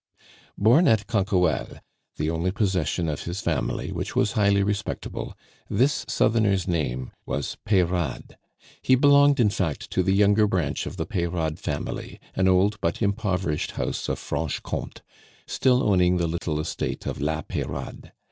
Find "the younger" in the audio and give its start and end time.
10.01-10.47